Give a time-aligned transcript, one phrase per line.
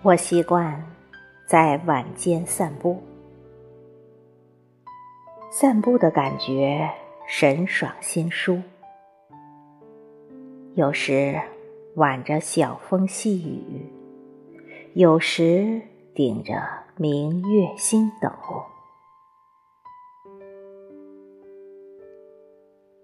[0.00, 0.80] 我习惯
[1.44, 3.02] 在晚间散步，
[5.50, 6.88] 散步的感觉
[7.26, 8.62] 神爽心舒。
[10.74, 11.36] 有时
[11.96, 13.90] 挽着小风细雨，
[14.94, 15.82] 有时
[16.14, 16.54] 顶着
[16.96, 18.30] 明月星斗。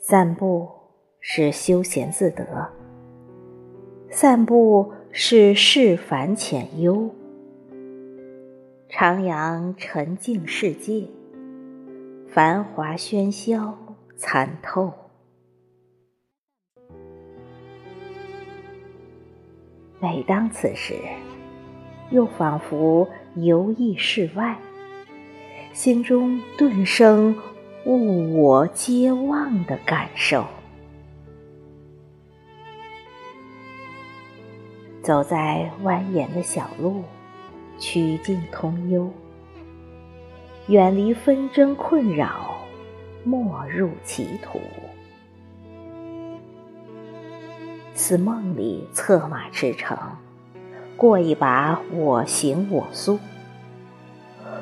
[0.00, 0.68] 散步
[1.20, 2.68] 是休闲自得，
[4.10, 4.92] 散步。
[5.12, 7.10] 是世凡浅幽，
[8.88, 11.04] 徜徉沉静世界，
[12.28, 13.76] 繁华喧嚣
[14.16, 14.92] 参透。
[19.98, 20.94] 每当此时，
[22.12, 24.56] 又仿佛游弋世外，
[25.72, 27.36] 心中顿生
[27.84, 30.46] 物我皆忘的感受。
[35.02, 37.02] 走在蜿蜒的小路，
[37.78, 39.08] 曲径通幽，
[40.68, 42.56] 远离纷争困扰，
[43.24, 44.60] 没入歧途。
[47.94, 49.96] 似梦里策马驰骋，
[50.96, 53.18] 过一把我行我素；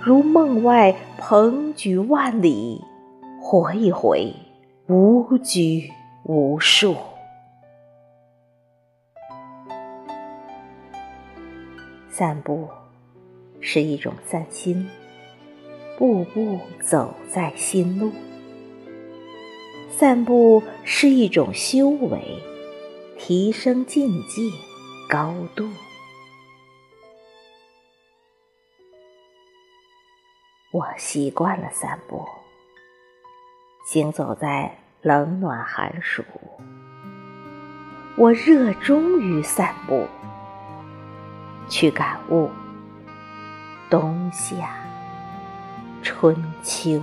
[0.00, 2.82] 如梦外鹏举万里，
[3.40, 4.34] 活一回
[4.88, 5.90] 无拘
[6.24, 6.96] 无束。
[12.16, 12.68] 散步
[13.60, 14.88] 是一种散心，
[15.98, 18.12] 步步走在心路；
[19.90, 22.40] 散步是一种修为，
[23.18, 24.42] 提升境界
[25.10, 25.68] 高度。
[30.70, 32.24] 我习惯了散步，
[33.88, 36.22] 行走在冷暖寒暑，
[38.16, 40.06] 我热衷于散步。
[41.68, 42.50] 去感悟
[43.90, 44.68] 冬夏
[46.02, 47.00] 春秋。